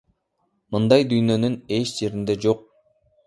Мындай 0.75 1.05
дүйнөнүн 1.11 1.59
эч 1.79 1.93
жеринде 1.99 2.39
жок. 2.49 2.65